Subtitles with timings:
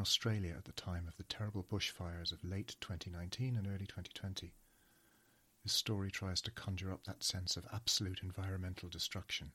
[0.00, 4.54] Australia at the time of the terrible bushfires of late 2019 and early 2020.
[5.62, 9.52] This story tries to conjure up that sense of absolute environmental destruction.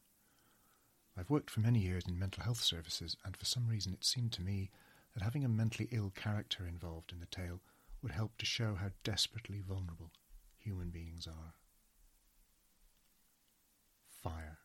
[1.18, 4.34] I've worked for many years in mental health services, and for some reason it seemed
[4.34, 4.70] to me
[5.13, 7.62] that having a mentally ill character involved in the tale
[8.02, 10.12] would help to show how desperately vulnerable
[10.57, 11.54] human beings are.
[14.21, 14.59] Fire.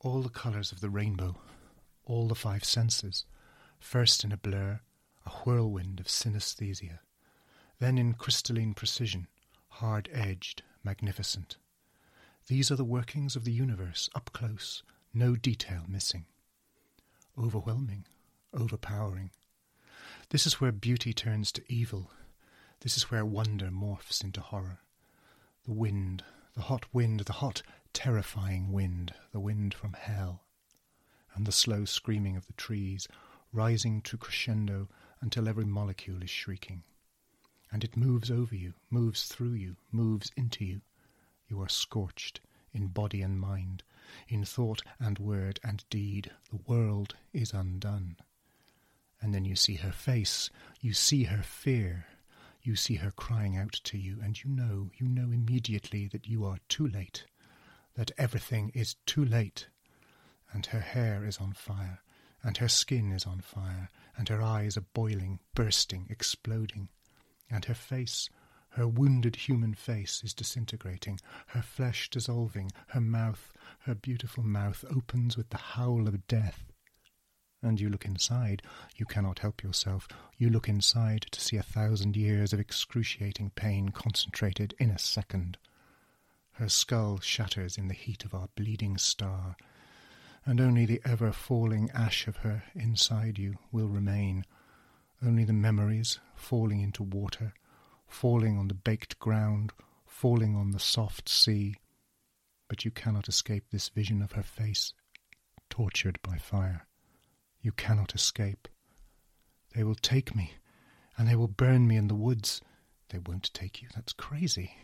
[0.00, 1.36] All the colours of the rainbow,
[2.04, 3.24] all the five senses,
[3.78, 4.80] first in a blur,
[5.26, 6.98] a whirlwind of synesthesia,
[7.78, 9.28] then in crystalline precision,
[9.68, 11.56] hard edged, magnificent.
[12.48, 14.82] These are the workings of the universe, up close,
[15.14, 16.26] no detail missing.
[17.38, 18.06] Overwhelming,
[18.52, 19.30] overpowering.
[20.30, 22.10] This is where beauty turns to evil.
[22.80, 24.80] This is where wonder morphs into horror.
[25.64, 30.44] The wind, the hot wind, the hot, terrifying wind, the wind from hell.
[31.34, 33.08] And the slow screaming of the trees,
[33.52, 34.88] rising to crescendo
[35.20, 36.82] until every molecule is shrieking.
[37.70, 40.82] And it moves over you, moves through you, moves into you.
[41.48, 42.40] You are scorched
[42.72, 43.82] in body and mind,
[44.28, 46.30] in thought and word and deed.
[46.50, 48.16] The world is undone.
[49.20, 52.06] And then you see her face, you see her fear,
[52.62, 56.44] you see her crying out to you, and you know, you know immediately that you
[56.44, 57.26] are too late,
[57.94, 59.68] that everything is too late.
[60.52, 62.00] And her hair is on fire,
[62.42, 66.88] and her skin is on fire, and her eyes are boiling, bursting, exploding,
[67.50, 68.28] and her face,
[68.70, 75.36] her wounded human face is disintegrating, her flesh dissolving, her mouth, her beautiful mouth, opens
[75.36, 76.64] with the howl of death.
[77.60, 78.62] And you look inside,
[78.96, 80.08] you cannot help yourself.
[80.38, 85.58] You look inside to see a thousand years of excruciating pain concentrated in a second.
[86.52, 89.56] Her skull shatters in the heat of our bleeding star,
[90.44, 94.44] and only the ever falling ash of her inside you will remain,
[95.24, 97.54] only the memories falling into water
[98.12, 99.72] falling on the baked ground,
[100.06, 101.76] falling on the soft sea.
[102.68, 104.92] But you cannot escape this vision of her face,
[105.70, 106.86] tortured by fire.
[107.60, 108.68] You cannot escape.
[109.74, 110.52] They will take me,
[111.16, 112.60] and they will burn me in the woods.
[113.08, 113.88] They won't take you.
[113.94, 114.76] That's crazy.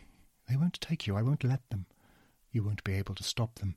[0.47, 1.15] They won't take you.
[1.15, 1.85] I won't let them.
[2.51, 3.75] You won't be able to stop them.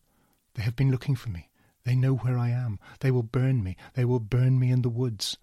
[0.55, 1.51] They have been looking for me.
[1.85, 2.79] They know where I am.
[3.01, 3.77] They will burn me.
[3.95, 5.37] They will burn me in the woods.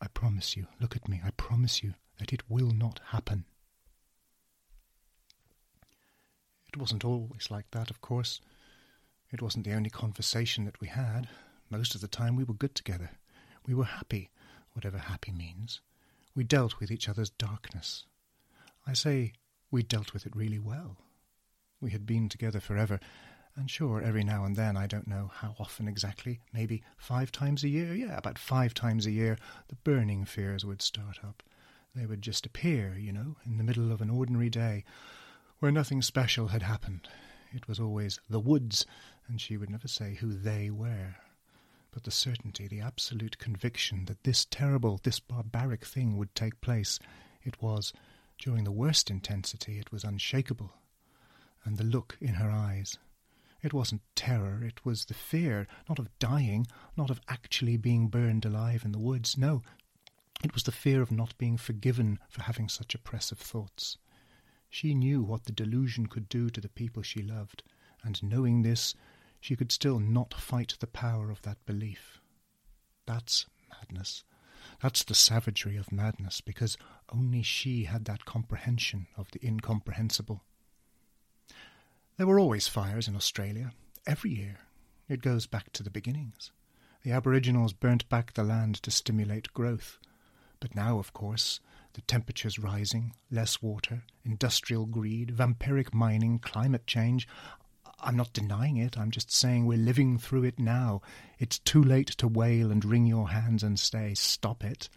[0.00, 3.44] I promise you, look at me, I promise you, that it will not happen.
[6.68, 8.40] It wasn't always like that, of course.
[9.32, 11.28] It wasn't the only conversation that we had.
[11.70, 13.10] Most of the time we were good together.
[13.66, 14.30] We were happy,
[14.72, 15.80] whatever happy means.
[16.34, 18.04] We dealt with each other's darkness.
[18.86, 19.32] I say
[19.70, 20.98] we dealt with it really well.
[21.80, 23.00] We had been together forever,
[23.58, 27.64] and sure, every now and then, I don't know how often exactly, maybe five times
[27.64, 29.36] a year, yeah, about five times a year,
[29.66, 31.42] the burning fears would start up.
[31.94, 34.84] They would just appear, you know, in the middle of an ordinary day,
[35.58, 37.08] where nothing special had happened.
[37.52, 38.86] It was always the woods,
[39.26, 41.16] and she would never say who they were.
[41.90, 47.00] But the certainty, the absolute conviction that this terrible, this barbaric thing would take place,
[47.42, 47.92] it was,
[48.38, 50.74] during the worst intensity, it was unshakable.
[51.64, 52.98] And the look in her eyes,
[53.62, 58.44] it wasn't terror, it was the fear, not of dying, not of actually being burned
[58.44, 59.36] alive in the woods.
[59.36, 59.62] No,
[60.44, 63.98] it was the fear of not being forgiven for having such oppressive thoughts.
[64.70, 67.62] She knew what the delusion could do to the people she loved,
[68.04, 68.94] and knowing this,
[69.40, 72.20] she could still not fight the power of that belief.
[73.06, 74.24] That's madness.
[74.80, 76.76] That's the savagery of madness, because
[77.12, 80.44] only she had that comprehension of the incomprehensible.
[82.18, 83.70] There were always fires in Australia,
[84.04, 84.58] every year.
[85.08, 86.50] It goes back to the beginnings.
[87.04, 89.98] The Aboriginals burnt back the land to stimulate growth.
[90.58, 91.60] But now, of course,
[91.92, 97.28] the temperature's rising, less water, industrial greed, vampiric mining, climate change.
[98.00, 101.02] I'm not denying it, I'm just saying we're living through it now.
[101.38, 104.88] It's too late to wail and wring your hands and say, Stop it.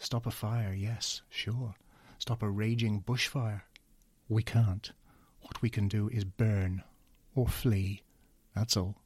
[0.00, 1.76] Stop a fire, yes, sure.
[2.18, 3.60] Stop a raging bushfire.
[4.28, 4.90] We can't.
[5.46, 6.82] What we can do is burn
[7.34, 8.02] or flee.
[8.54, 8.96] That's all.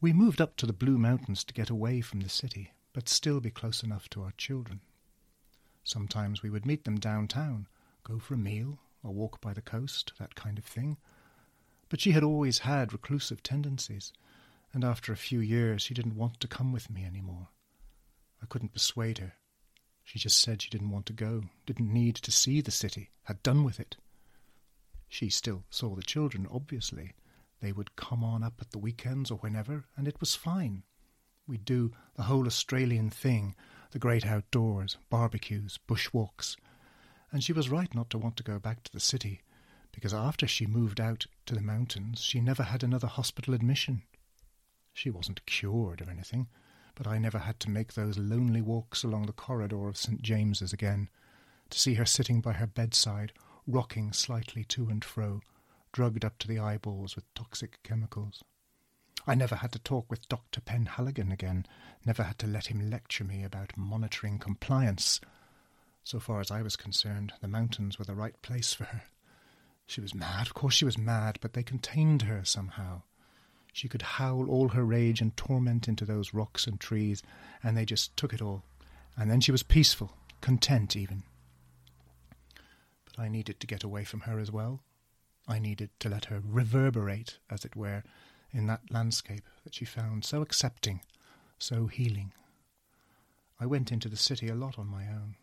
[0.00, 3.40] We moved up to the Blue Mountains to get away from the city, but still
[3.40, 4.80] be close enough to our children.
[5.84, 7.66] Sometimes we would meet them downtown,
[8.04, 10.98] go for a meal, or walk by the coast, that kind of thing.
[11.88, 14.12] But she had always had reclusive tendencies,
[14.74, 17.48] and after a few years she didn't want to come with me any more.
[18.42, 19.32] I couldn't persuade her.
[20.04, 23.42] She just said she didn't want to go, didn't need to see the city, had
[23.42, 23.96] done with it.
[25.08, 27.14] She still saw the children, obviously,
[27.60, 30.84] They would come on up at the weekends or whenever, and it was fine.
[31.46, 33.56] We'd do the whole Australian thing
[33.90, 36.56] the great outdoors, barbecues, bushwalks.
[37.32, 39.40] And she was right not to want to go back to the city,
[39.92, 44.02] because after she moved out to the mountains, she never had another hospital admission.
[44.92, 46.48] She wasn't cured or anything,
[46.94, 50.20] but I never had to make those lonely walks along the corridor of St.
[50.20, 51.08] James's again,
[51.70, 53.32] to see her sitting by her bedside,
[53.68, 55.42] rocking slightly to and fro,
[55.92, 58.42] drugged up to the eyeballs with toxic chemicals.
[59.26, 60.62] I never had to talk with Dr.
[60.62, 61.66] Penhaligon again,
[62.06, 65.20] never had to let him lecture me about monitoring compliance.
[66.02, 69.02] So far as I was concerned, the mountains were the right place for her.
[69.86, 73.02] She was mad, of course she was mad, but they contained her somehow.
[73.74, 77.22] She could howl all her rage and torment into those rocks and trees,
[77.62, 78.62] and they just took it all.
[79.16, 81.24] And then she was peaceful, content even.
[83.20, 84.80] I needed to get away from her as well.
[85.48, 88.04] I needed to let her reverberate, as it were,
[88.52, 91.00] in that landscape that she found so accepting,
[91.58, 92.32] so healing.
[93.58, 95.34] I went into the city a lot on my own,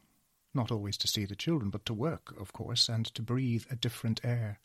[0.53, 3.75] not always to see the children, but to work, of course, and to breathe a
[3.75, 4.59] different air.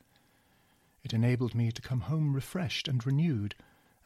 [1.02, 3.56] It enabled me to come home refreshed and renewed,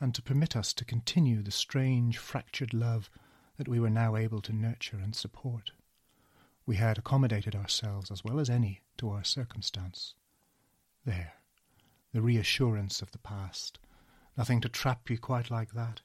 [0.01, 3.11] and to permit us to continue the strange, fractured love
[3.59, 5.73] that we were now able to nurture and support.
[6.65, 10.15] We had accommodated ourselves as well as any to our circumstance.
[11.05, 11.35] There,
[12.13, 13.79] the reassurance of the past,
[14.37, 16.01] Nothing to trap you quite like that.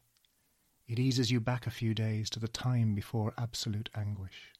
[0.87, 4.53] It eases you back a few days to the time before absolute anguish.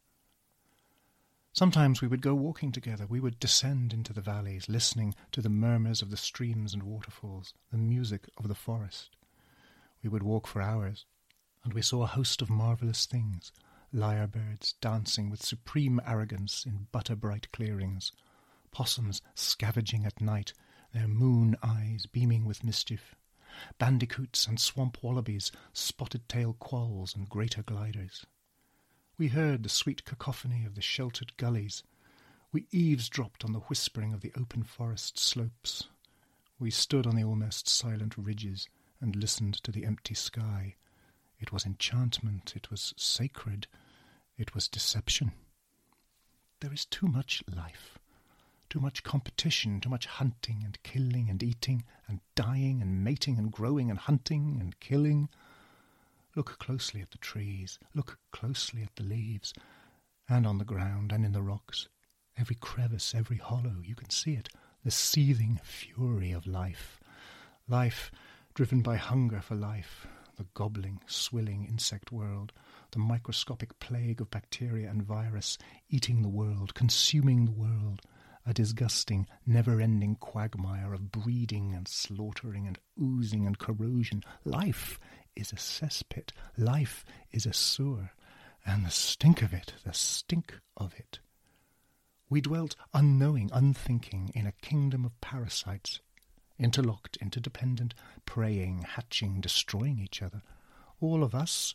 [1.54, 3.06] Sometimes we would go walking together.
[3.08, 7.54] We would descend into the valleys, listening to the murmurs of the streams and waterfalls,
[7.72, 9.16] the music of the forest.
[10.04, 11.06] We would walk for hours,
[11.64, 13.52] and we saw a host of marvellous things
[13.92, 18.12] lyre birds dancing with supreme arrogance in butter bright clearings,
[18.72, 20.54] possums scavenging at night,
[20.94, 23.16] their moon eyes beaming with mischief,
[23.78, 28.26] bandicoots and swamp wallabies, spotted-tail quolls and greater gliders.
[29.18, 31.84] We heard the sweet cacophony of the sheltered gullies.
[32.52, 35.88] We eavesdropped on the whispering of the open forest slopes.
[36.60, 38.68] We stood on the almost silent ridges
[39.02, 40.76] and listened to the empty sky.
[41.40, 43.68] It was enchantment, it was sacred,
[44.40, 45.34] it was deception.
[46.62, 48.00] There is too much life.
[48.70, 53.52] Too much competition, too much hunting and killing and eating and dying and mating and
[53.52, 55.28] growing and hunting and killing.
[56.36, 59.54] Look closely at the trees, look closely at the leaves,
[60.30, 61.90] and on the ground and in the rocks.
[62.38, 64.48] Every crevice, every hollow, you can see it,
[64.86, 67.00] the seething fury of life.
[67.68, 68.12] Life
[68.54, 70.08] driven by hunger for life,
[70.38, 72.54] the gobbling, swilling insect world,
[72.92, 75.58] the microscopic plague of bacteria and virus
[75.90, 78.02] eating the world, consuming the world,
[78.46, 84.24] a disgusting, never ending quagmire of breeding and slaughtering and oozing and corrosion.
[84.44, 85.00] Life
[85.36, 88.12] is a cesspit, life is a sewer,
[88.66, 91.20] and the stink of it, the stink of it.
[92.30, 96.00] We dwelt unknowing, unthinking, in a kingdom of parasites,
[96.60, 97.94] interlocked, interdependent,
[98.26, 100.42] preying, hatching, destroying each other.
[101.00, 101.74] All of us,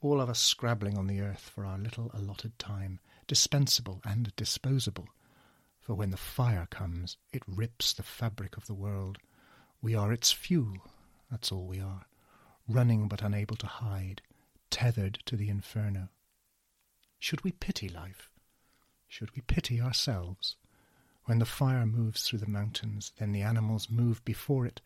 [0.00, 5.08] all of us scrabbling on the earth for our little allotted time, dispensable and disposable,
[5.80, 9.18] for when the fire comes, it rips the fabric of the world.
[9.82, 10.76] We are its fuel,
[11.30, 12.06] that's all we are,
[12.68, 14.22] running but unable to hide,
[14.70, 16.08] tethered to the inferno.
[17.18, 18.30] Should we pity life?
[19.06, 20.56] Should we pity ourselves?
[21.24, 24.80] When the fire moves through the mountains, then the animals move before it.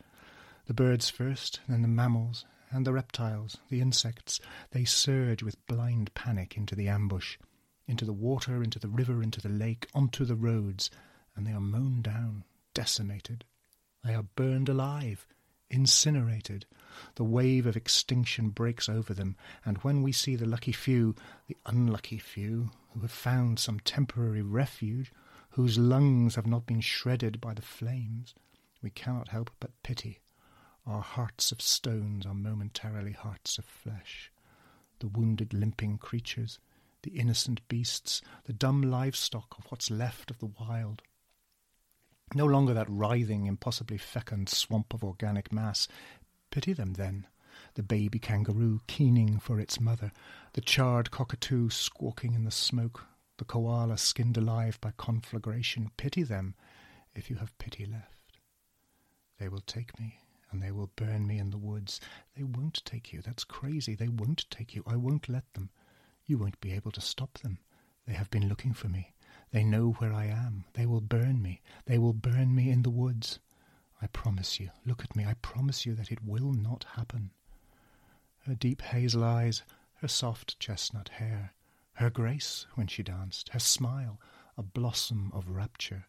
[0.67, 2.45] The birds first, then the mammals,
[2.75, 4.41] and the reptiles, the insects.
[4.73, 7.39] They surge with blind panic into the ambush
[7.87, 10.91] into the water, into the river, into the lake, onto the roads,
[11.37, 13.45] and they are mown down, decimated.
[14.03, 15.27] They are burned alive,
[15.71, 16.67] incinerated.
[17.17, 21.15] The wave of extinction breaks over them, and when we see the lucky few,
[21.47, 25.13] the unlucky few, who have found some temporary refuge,
[25.51, 28.35] whose lungs have not been shredded by the flames,
[28.83, 30.21] we cannot help but pity.
[30.87, 34.31] Our hearts of stones are momentarily hearts of flesh.
[34.99, 36.59] The wounded, limping creatures,
[37.03, 41.03] the innocent beasts, the dumb livestock of what's left of the wild.
[42.35, 45.89] No longer that writhing, impossibly fecund swamp of organic mass.
[46.51, 47.27] Pity them, then.
[47.75, 50.13] The baby kangaroo keening for its mother,
[50.55, 53.07] the charred cockatoo squawking in the smoke,
[53.39, 55.91] the koala skinned alive by conflagration.
[55.97, 56.55] Pity them,
[57.15, 58.39] if you have pity left.
[59.39, 60.19] They will take me,
[60.55, 62.01] and they will burn me in the woods.
[62.37, 63.21] They won't take you.
[63.21, 63.97] That's crazy.
[63.97, 64.85] They won't take you.
[64.87, 65.69] I won't let them.
[66.27, 67.59] You won't be able to stop them.
[68.07, 69.15] They have been looking for me.
[69.51, 70.65] They know where I am.
[70.75, 71.61] They will burn me.
[71.87, 73.41] They will burn me in the woods.
[74.01, 77.33] I promise you, look at me, I promise you that it will not happen.
[78.47, 79.63] Her deep hazel eyes,
[79.97, 81.53] her soft chestnut hair,
[81.95, 84.21] her grace when she danced, her smile,
[84.57, 86.07] a blossom of rapture.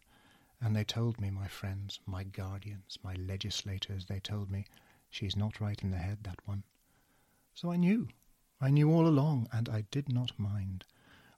[0.60, 4.66] And they told me, my friends, my guardians, my legislators, they told me,
[5.10, 6.64] she's not right in the head, that one.
[7.54, 8.08] So I knew.
[8.60, 10.84] I knew all along, and I did not mind.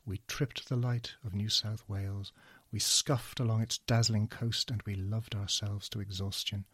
[0.06, 2.32] We tripped the light of New South Wales,
[2.70, 6.66] we scuffed along its dazzling coast, and we loved ourselves to exhaustion.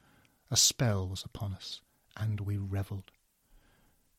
[0.51, 1.81] A spell was upon us,
[2.17, 3.11] and we revelled.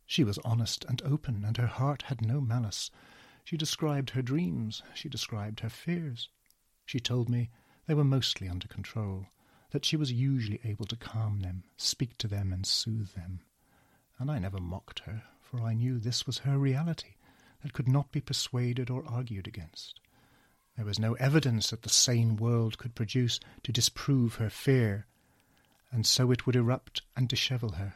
[0.05, 2.91] She was honest and open, and her heart had no malice.
[3.43, 6.29] She described her dreams, she described her fears.
[6.85, 7.49] She told me
[7.87, 9.27] they were mostly under control,
[9.71, 13.41] that she was usually able to calm them, speak to them, and soothe them.
[14.17, 17.15] And I never mocked her, for I knew this was her reality,
[17.61, 19.99] that could not be persuaded or argued against.
[20.75, 25.07] There was no evidence that the sane world could produce to disprove her fear,
[25.91, 27.95] and so it would erupt and dishevel her,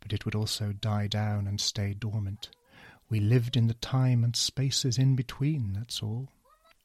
[0.00, 2.50] but it would also die down and stay dormant.
[3.08, 6.28] We lived in the time and spaces in between, that's all.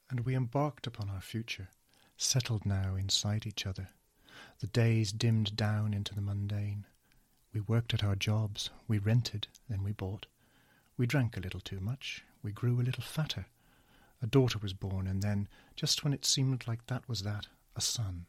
[0.10, 1.70] And we embarked upon our future,
[2.18, 3.90] settled now inside each other.
[4.60, 6.86] The days dimmed down into the mundane.
[7.54, 10.26] We worked at our jobs, we rented, then we bought.
[10.98, 13.46] We drank a little too much, we grew a little fatter.
[14.22, 17.82] A daughter was born, and then, just when it seemed like that was that, a
[17.82, 18.26] son.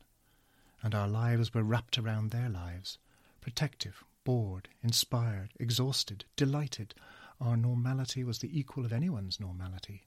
[0.83, 2.99] And our lives were wrapped around their lives,
[3.41, 6.95] protective, bored, inspired, exhausted, delighted.
[7.41, 10.05] Our normality was the equal of anyone's normality.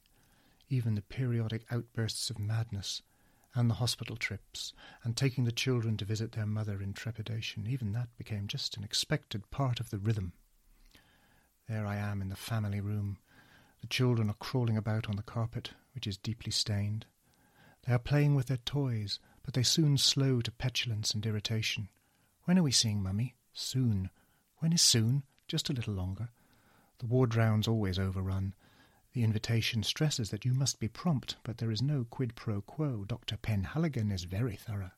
[0.68, 3.02] Even the periodic outbursts of madness,
[3.54, 4.72] and the hospital trips,
[5.04, 8.84] and taking the children to visit their mother in trepidation, even that became just an
[8.84, 10.32] expected part of the rhythm.
[11.68, 13.18] There I am in the family room.
[13.80, 17.06] The children are crawling about on the carpet, which is deeply stained.
[17.86, 21.88] They are playing with their toys, but they soon slow to petulance and irritation.
[22.44, 23.34] When are we seeing Mummy?
[23.52, 24.10] Soon.
[24.58, 25.24] When is soon?
[25.48, 26.30] Just a little longer.
[26.98, 28.54] The ward round's always overrun,
[29.12, 33.04] the invitation stresses that you must be prompt, but there is no quid pro quo.
[33.04, 33.36] Dr.
[33.36, 34.92] Penhaligon is very thorough.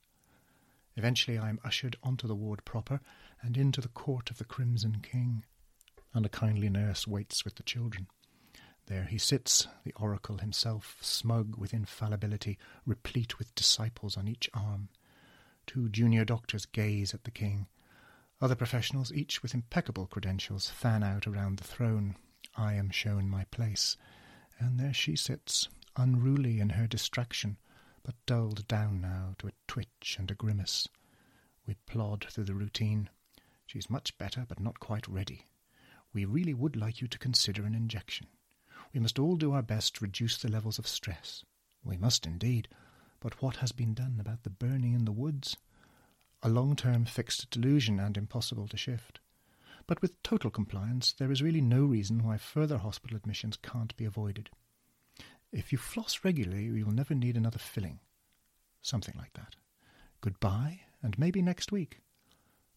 [0.96, 3.00] Eventually I am ushered onto the ward proper
[3.42, 5.44] and into the court of the Crimson King,
[6.12, 8.06] and a kindly nurse waits with the children.
[8.86, 14.90] There he sits, the oracle himself, smug with infallibility, replete with disciples on each arm.
[15.66, 17.66] Two junior doctors gaze at the king.
[18.40, 22.16] Other professionals, each with impeccable credentials, fan out around the throne,
[22.56, 23.96] I am shown my place,
[24.58, 27.58] and there she sits, unruly in her distraction,
[28.02, 30.86] but dulled down now to a twitch and a grimace.
[31.66, 33.10] We plod through the routine.
[33.66, 35.46] She's much better, but not quite ready.
[36.12, 38.28] We really would like you to consider an injection.
[38.92, 41.44] We must all do our best to reduce the levels of stress.
[41.82, 42.68] We must indeed.
[43.18, 45.56] But what has been done about the burning in the woods?
[46.42, 49.18] A long term fixed delusion and impossible to shift.
[49.86, 54.04] But with total compliance, there is really no reason why further hospital admissions can't be
[54.04, 54.50] avoided.
[55.52, 58.00] If you floss regularly, you will never need another filling.
[58.82, 59.56] Something like that.
[60.20, 62.00] Goodbye, and maybe next week.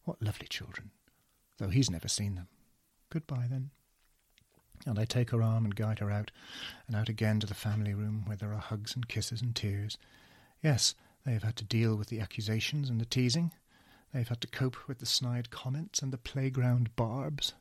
[0.03, 0.91] What lovely children,
[1.57, 2.47] though he's never seen them.
[3.09, 3.71] Goodbye, then.
[4.85, 6.31] And I take her arm and guide her out,
[6.87, 9.97] and out again to the family room, where there are hugs and kisses and tears.
[10.61, 10.93] Yes,
[11.25, 13.51] they have had to deal with the accusations and the teasing.
[14.13, 17.53] They've had to cope with the snide comments and the playground barbs.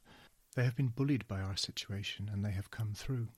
[0.54, 3.28] They have been bullied by our situation, and they have come through.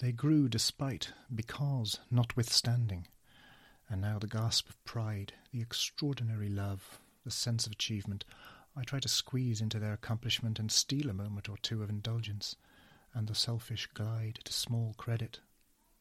[0.00, 3.06] They grew despite, because, notwithstanding.
[3.88, 8.24] And now the gasp of pride, the extraordinary love, the sense of achievement,
[8.76, 12.56] I try to squeeze into their accomplishment and steal a moment or two of indulgence,
[13.14, 15.40] and the selfish glide to small credit.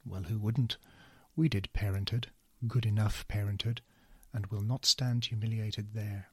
[0.05, 0.77] Well, who wouldn't?
[1.35, 2.27] We did parenthood,
[2.67, 3.81] good enough parenthood,
[4.33, 6.27] and will not stand humiliated there.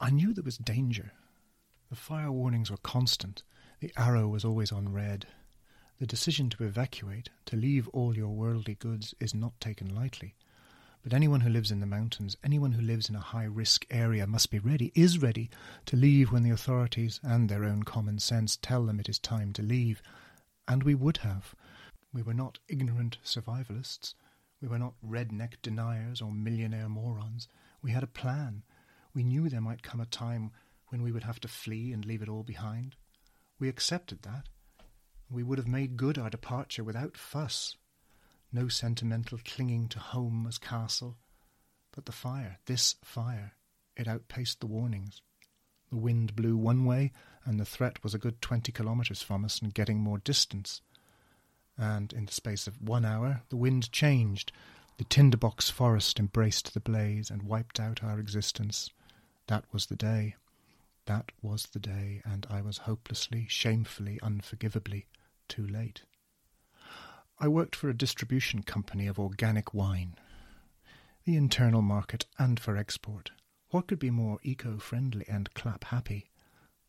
[0.00, 1.12] I knew there was danger.
[1.90, 3.42] The fire warnings were constant.
[3.80, 5.26] The arrow was always on red.
[5.98, 10.36] The decision to evacuate, to leave all your worldly goods, is not taken lightly.
[11.02, 14.26] But anyone who lives in the mountains, anyone who lives in a high risk area,
[14.26, 15.50] must be ready, is ready,
[15.86, 19.52] to leave when the authorities and their own common sense tell them it is time
[19.54, 20.02] to leave.
[20.68, 21.54] And we would have.
[22.12, 24.14] We were not ignorant survivalists.
[24.60, 27.48] We were not redneck deniers or millionaire morons.
[27.80, 28.64] We had a plan.
[29.14, 30.50] We knew there might come a time
[30.88, 32.96] when we would have to flee and leave it all behind.
[33.60, 34.48] We accepted that.
[35.30, 37.76] We would have made good our departure without fuss.
[38.52, 41.18] No sentimental clinging to home as castle.
[41.92, 43.52] But the fire, this fire,
[43.96, 45.22] it outpaced the warnings.
[45.90, 47.12] The wind blew one way,
[47.44, 50.80] and the threat was a good twenty kilometres from us and getting more distance
[51.78, 54.52] and in the space of one hour the wind changed.
[54.98, 58.90] The tinderbox forest embraced the blaze and wiped out our existence.
[59.46, 60.34] That was the day.
[61.06, 65.06] That was the day, and I was hopelessly, shamefully, unforgivably
[65.48, 66.02] too late.
[67.38, 70.16] I worked for a distribution company of organic wine.
[71.24, 73.30] The internal market and for export.
[73.70, 76.30] What could be more eco-friendly and clap-happy?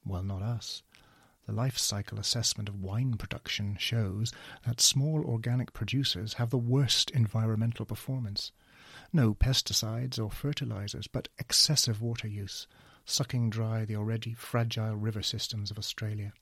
[0.03, 0.81] Well, not us.
[1.50, 4.32] The life cycle assessment of wine production shows
[4.68, 8.51] that small organic producers have the worst environmental performance.
[9.12, 12.68] No pesticides or fertilizers, but excessive water use,
[13.03, 16.34] sucking dry the already fragile river systems of Australia.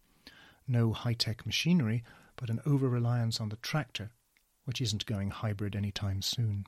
[0.68, 2.04] No high-tech machinery,
[2.36, 4.12] but an over-reliance on the tractor,
[4.66, 6.66] which isn't going hybrid any time soon.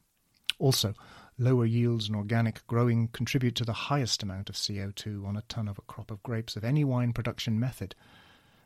[0.59, 0.93] Also,
[1.37, 5.67] lower yields in organic growing contribute to the highest amount of CO2 on a ton
[5.67, 7.95] of a crop of grapes of any wine production method.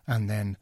[0.08, 0.58] And then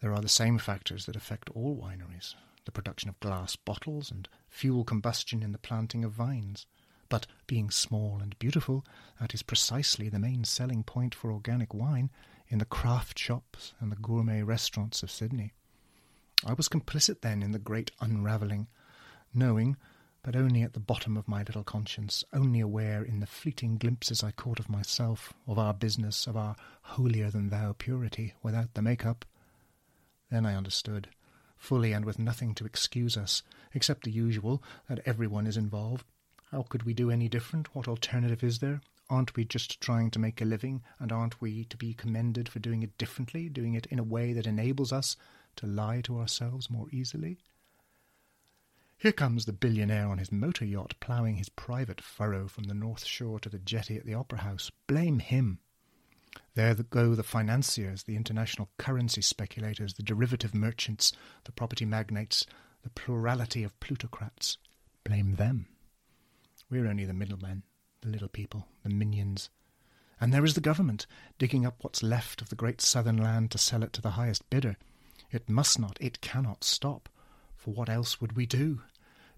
[0.00, 2.34] there are the same factors that affect all wineries
[2.64, 6.66] the production of glass bottles and fuel combustion in the planting of vines.
[7.08, 8.84] But being small and beautiful,
[9.20, 12.10] that is precisely the main selling point for organic wine
[12.48, 15.52] in the craft shops and the gourmet restaurants of Sydney.
[16.46, 18.68] I was complicit then in the great unravelling,
[19.34, 19.76] knowing,
[20.22, 24.22] but only at the bottom of my little conscience, only aware in the fleeting glimpses
[24.22, 29.24] I caught of myself, of our business, of our holier-than-thou purity, without the make-up.
[30.30, 31.08] Then I understood,
[31.56, 33.42] fully and with nothing to excuse us,
[33.74, 36.06] except the usual, that everyone is involved,
[36.52, 37.74] how could we do any different?
[37.74, 38.80] What alternative is there?
[39.08, 42.60] Aren't we just trying to make a living, and aren't we to be commended for
[42.60, 45.16] doing it differently, doing it in a way that enables us
[45.56, 47.38] to lie to ourselves more easily?
[49.02, 53.04] Here comes the billionaire on his motor yacht ploughing his private furrow from the North
[53.04, 54.70] Shore to the jetty at the Opera House.
[54.86, 55.58] Blame him.
[56.54, 61.12] There go the financiers, the international currency speculators, the derivative merchants,
[61.42, 62.46] the property magnates,
[62.84, 64.56] the plurality of plutocrats.
[65.02, 65.66] Blame them.
[66.70, 67.64] We're only the middlemen,
[68.02, 69.50] the little people, the minions.
[70.20, 73.58] And there is the government, digging up what's left of the great southern land to
[73.58, 74.76] sell it to the highest bidder.
[75.32, 77.08] It must not, it cannot stop.
[77.56, 78.82] For what else would we do?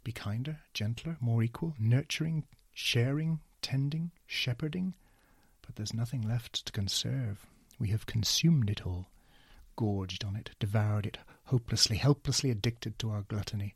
[0.05, 4.93] Be kinder, gentler, more equal, nurturing, sharing, tending, shepherding?
[5.63, 7.47] But there's nothing left to conserve.
[7.79, 9.09] We have consumed it all,
[9.77, 13.75] gorged on it, devoured it, hopelessly, helplessly addicted to our gluttony.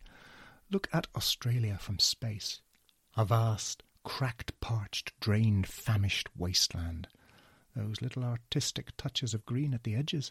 [0.71, 2.61] Look at Australia from space
[3.17, 7.09] a vast, cracked, parched, drained, famished wasteland.
[7.75, 10.31] Those little artistic touches of green at the edges,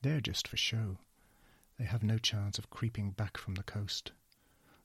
[0.00, 0.98] they're just for show.
[1.78, 4.12] They have no chance of creeping back from the coast.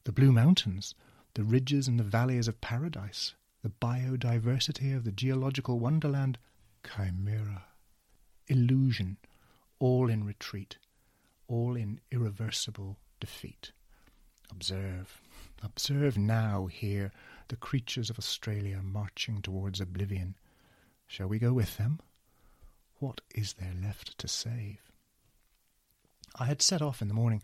[0.06, 0.96] The Blue Mountains,
[1.34, 6.38] the ridges and the valleys of paradise, the biodiversity of the geological wonderland,
[6.84, 7.66] chimera,
[8.48, 9.18] illusion,
[9.80, 10.78] all in retreat,
[11.48, 13.72] all in irreversible defeat.
[14.52, 15.22] Observe,
[15.62, 17.12] observe now here
[17.50, 20.36] the creatures of Australia marching towards oblivion.
[21.08, 22.00] Shall we go with them?
[23.00, 24.92] What is there left to save?
[26.36, 27.42] I had set off in the morning,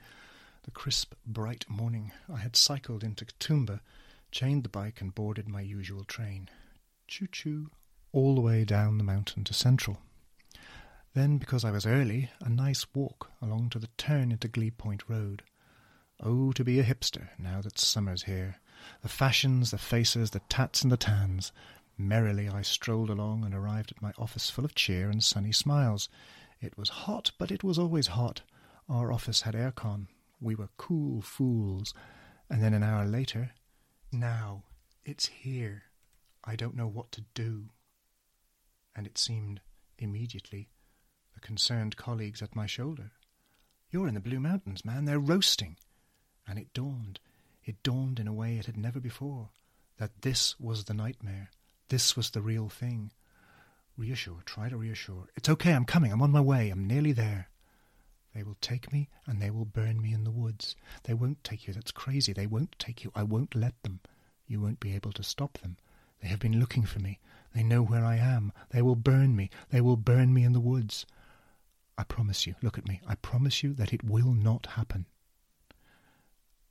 [0.66, 2.12] the crisp, bright morning.
[2.28, 3.82] I had cycled into Katoomba,
[4.32, 6.50] chained the bike, and boarded my usual train.
[7.08, 7.70] Choo choo,
[8.12, 10.00] all the way down the mountain to Central.
[11.14, 15.04] Then, because I was early, a nice walk along to the turn into Glebe Point
[15.08, 15.44] Road.
[16.20, 18.56] Oh, to be a hipster, now that summer's here.
[19.04, 21.52] The fashions, the faces, the tats and the tans.
[21.96, 26.10] Merrily I strolled along and arrived at my office full of cheer and sunny smiles.
[26.60, 28.42] It was hot, but it was always hot.
[28.90, 30.08] Our office had aircon.
[30.40, 31.94] We were cool fools.
[32.50, 33.52] And then an hour later,
[34.12, 34.64] now,
[35.04, 35.84] it's here.
[36.44, 37.70] I don't know what to do.
[38.96, 39.62] And it seemed,
[39.98, 40.70] immediately,
[41.34, 43.12] the concerned colleagues at my shoulder.
[43.90, 45.06] You're in the Blue Mountains, man.
[45.06, 45.78] They're roasting.
[46.48, 47.20] And it dawned.
[47.64, 49.50] It dawned in a way it had never before,
[49.98, 51.50] that this was the nightmare.
[51.90, 53.12] This was the real thing.
[53.98, 55.28] Reassure, try to reassure.
[55.36, 57.50] It's okay, I'm coming, I'm on my way, I'm nearly there.
[58.36, 60.76] They will take me and they will burn me in the woods.
[61.04, 62.34] They won't take you, that's crazy.
[62.34, 63.12] They won't take you.
[63.16, 64.02] I won't let them.
[64.46, 65.78] You won't be able to stop them.
[66.22, 67.20] They have been looking for me.
[67.54, 68.52] They know where I am.
[68.72, 69.50] They will burn me.
[69.70, 71.06] They will burn me in the woods.
[71.98, 75.06] I promise you, look at me, I promise you that it will not happen.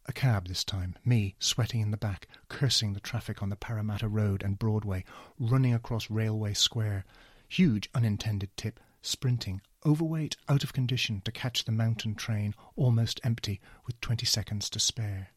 [0.04, 4.06] A cab this time, me, sweating in the back, cursing the traffic on the Parramatta
[4.06, 5.02] Road and Broadway,
[5.38, 7.06] running across Railway Square.
[7.48, 13.60] Huge unintended tip, sprinting, overweight, out of condition to catch the mountain train, almost empty,
[13.86, 15.28] with twenty seconds to spare.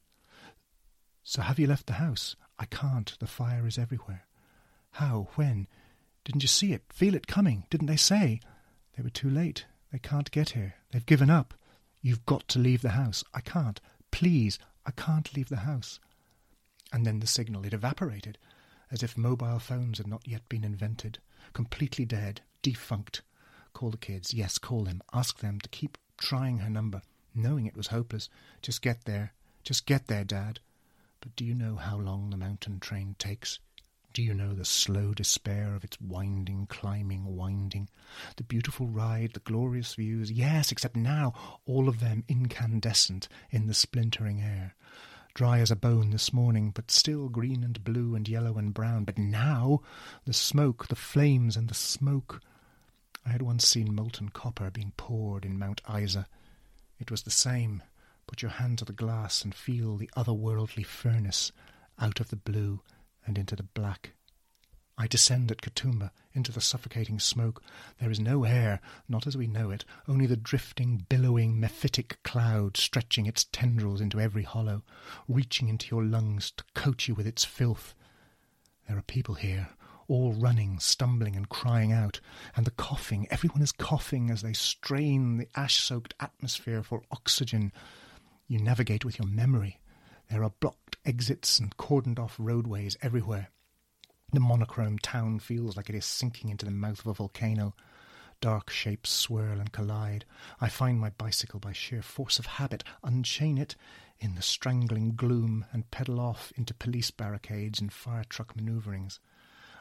[1.24, 2.36] So have you left the house?
[2.58, 3.14] I can't.
[3.20, 4.26] The fire is everywhere.
[4.92, 5.28] How?
[5.36, 5.68] When?
[6.24, 6.84] Didn't you see it?
[6.90, 7.66] Feel it coming?
[7.70, 8.40] Didn't they say?
[8.96, 9.66] They were too late.
[9.92, 10.76] They can't get here.
[10.92, 11.54] They've given up.
[12.02, 13.24] You've got to leave the house.
[13.34, 13.82] I can't.
[14.12, 16.00] Please, I can't leave the house.
[16.94, 18.38] And then the signal, it evaporated,
[18.90, 21.20] as if mobile phones had not yet been invented.
[21.54, 23.22] Completely dead, defunct.
[23.78, 24.34] Call the kids.
[24.34, 25.04] Yes, call them.
[25.14, 27.04] Ask them to keep trying her number,
[27.36, 28.28] knowing it was hopeless.
[28.64, 29.34] Just get there.
[29.64, 30.62] Just get there, Dad.
[31.22, 33.60] But do you know how long the mountain train takes?
[34.14, 37.88] Do you know the slow despair of its winding, climbing, winding?
[38.38, 41.36] The beautiful ride, the glorious views, yes, except now,
[41.68, 44.74] all of them incandescent in the splintering air.
[45.36, 49.04] Dry as a bone this morning, but still green and blue and yellow and brown.
[49.04, 49.82] But now,
[50.26, 52.42] the smoke, the flames and the smoke.
[53.28, 56.30] I had once seen molten copper being poured in Mount Isa.
[56.98, 57.84] It was the same.
[58.26, 61.52] Put your hand to the glass and feel the otherworldly furnace
[62.00, 62.84] out of the blue
[63.26, 64.14] and into the black.
[64.98, 67.62] I descend at Katoomba into the suffocating smoke.
[68.00, 72.78] There is no air, not as we know it, only the drifting, billowing, mephitic cloud
[72.78, 74.84] stretching its tendrils into every hollow,
[75.28, 77.94] reaching into your lungs to coat you with its filth.
[78.88, 79.72] There are people here,
[80.08, 82.20] all running, stumbling, and crying out,
[82.56, 83.28] and the coughing.
[83.30, 87.72] Everyone is coughing as they strain the ash soaked atmosphere for oxygen.
[88.48, 89.80] You navigate with your memory.
[90.30, 93.50] There are blocked exits and cordoned off roadways everywhere.
[94.34, 97.74] The monochrome town feels like it is sinking into the mouth of a volcano.
[98.42, 100.26] Dark shapes swirl and collide.
[100.60, 103.76] I find my bicycle by sheer force of habit, unchain it
[104.20, 109.20] in the strangling gloom, and pedal off into police barricades and fire truck manoeuvrings.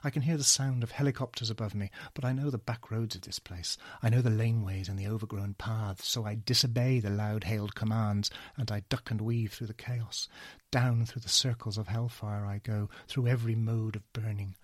[0.07, 3.17] I can hear the sound of helicopters above me, but I know the back roads
[3.17, 3.77] of this place.
[4.05, 8.31] I know the laneways and the overgrown paths, so I disobey the loud hailed commands,
[8.57, 10.29] and I duck and weave through the chaos.
[10.71, 14.55] Down through the circles of hellfire I go, through every mode of burning.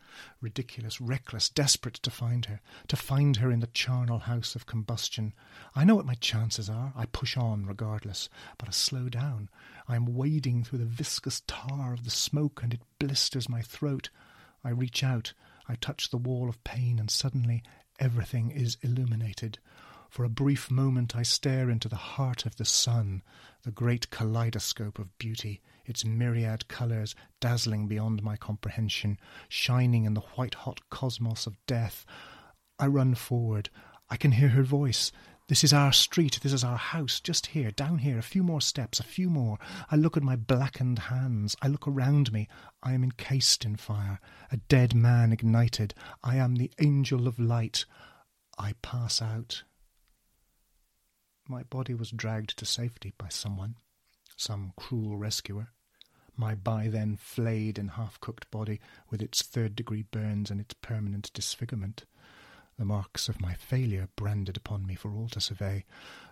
[0.40, 5.35] Ridiculous, reckless, desperate to find her, to find her in the charnel house of combustion.
[5.74, 6.92] I know what my chances are.
[6.94, 8.28] I push on regardless,
[8.59, 9.50] but I slow down.
[9.88, 14.09] I am wading through the viscous tar of the smoke, and it blisters my throat.
[14.64, 15.33] I reach out,
[15.68, 17.62] I touch the wall of pain, and suddenly
[17.98, 19.59] everything is illuminated.
[20.09, 23.22] For a brief moment I stare into the heart of the sun,
[23.62, 30.20] the great kaleidoscope of beauty, its myriad colours dazzling beyond my comprehension, shining in the
[30.20, 32.05] white hot cosmos of death.
[32.79, 33.70] I run forward.
[34.11, 35.12] I can hear her voice.
[35.48, 38.61] This is our street, this is our house, just here, down here, a few more
[38.61, 39.59] steps, a few more.
[39.90, 42.48] I look at my blackened hands, I look around me.
[42.83, 44.20] I am encased in fire,
[44.52, 45.94] a dead man ignited.
[46.22, 47.85] I am the angel of light.
[48.57, 49.64] I pass out.
[51.48, 53.76] My body was dragged to safety by someone,
[54.37, 55.72] some cruel rescuer.
[56.37, 60.74] My by then flayed and half cooked body, with its third degree burns and its
[60.74, 62.05] permanent disfigurement
[62.79, 65.85] the marks of my failure branded upon me for all to survey,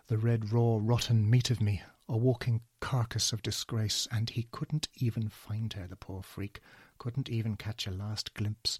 [0.07, 4.89] the red, raw, rotten meat of me, a walking carcass of disgrace, and he couldn't
[4.97, 6.61] even find her, the poor freak,
[6.99, 8.79] couldn't even catch a last glimpse,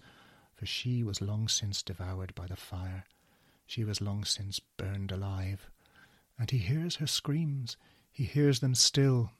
[0.53, 3.05] for she was long since devoured by the fire,
[3.65, 5.69] she was long since burned alive.
[6.37, 7.77] And he hears her screams,
[8.11, 9.31] he hears them still.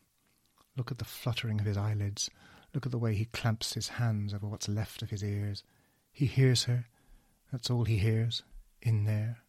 [0.77, 2.29] Look at the fluttering of his eyelids,
[2.73, 5.63] look at the way he clamps his hands over what's left of his ears.
[6.11, 6.85] He hears her,
[7.51, 8.43] that's all he hears,
[8.81, 9.39] in there.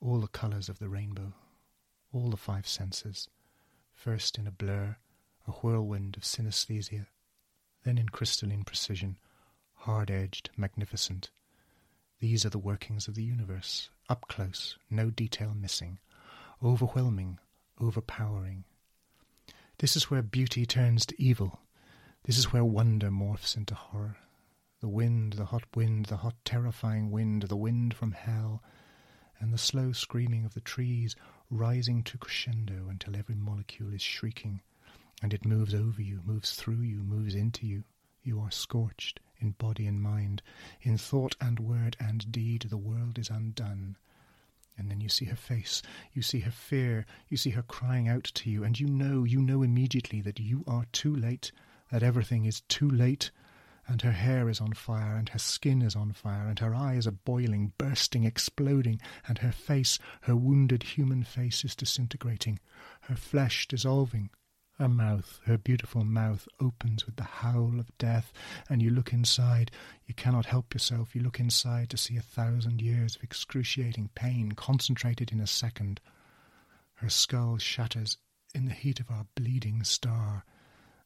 [0.00, 1.32] All the colours of the rainbow,
[2.12, 3.28] all the five senses,
[3.92, 4.96] first in a blur,
[5.46, 7.06] a whirlwind of synesthesia,
[7.84, 9.18] then in crystalline precision,
[9.74, 11.30] hard edged, magnificent.
[12.18, 15.98] These are the workings of the universe, up close, no detail missing,
[16.62, 17.38] overwhelming,
[17.78, 18.64] overpowering.
[19.78, 21.60] This is where beauty turns to evil.
[22.24, 24.16] This is where wonder morphs into horror.
[24.86, 28.62] The wind, the hot wind, the hot terrifying wind, the wind from hell,
[29.40, 31.16] and the slow screaming of the trees
[31.50, 34.62] rising to crescendo until every molecule is shrieking,
[35.20, 37.82] and it moves over you, moves through you, moves into you.
[38.22, 40.40] You are scorched in body and mind,
[40.80, 43.96] in thought and word and deed, the world is undone.
[44.78, 48.30] And then you see her face, you see her fear, you see her crying out
[48.34, 51.50] to you, and you know, you know immediately that you are too late,
[51.90, 53.32] that everything is too late,
[53.88, 57.06] and her hair is on fire, and her skin is on fire, and her eyes
[57.06, 62.58] are boiling, bursting, exploding, and her face, her wounded human face, is disintegrating,
[63.02, 64.30] her flesh dissolving.
[64.78, 68.32] Her mouth, her beautiful mouth, opens with the howl of death,
[68.68, 69.70] and you look inside.
[70.04, 71.14] You cannot help yourself.
[71.14, 76.00] You look inside to see a thousand years of excruciating pain concentrated in a second.
[76.96, 78.18] Her skull shatters
[78.54, 80.44] in the heat of our bleeding star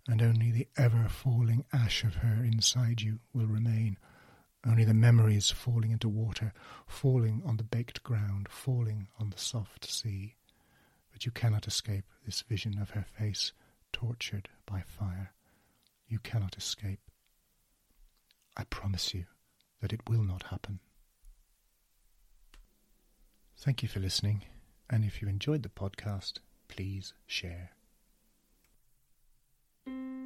[0.08, 3.96] and only the ever falling ash of her inside you will remain.
[4.66, 6.52] Only the memories falling into water,
[6.86, 10.36] falling on the baked ground, falling on the soft sea.
[11.12, 13.52] But you cannot escape this vision of her face,
[13.92, 15.32] tortured by fire.
[16.08, 17.00] you cannot escape.
[18.56, 19.24] I promise you
[19.80, 20.80] that it will not happen.
[23.56, 24.42] Thank you for listening,
[24.88, 27.70] and if you enjoyed the podcast, please share
[29.86, 30.19] thank you